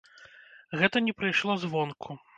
Гэта 0.79 0.97
не 1.09 1.13
прыйшло 1.19 1.59
звонку. 1.67 2.21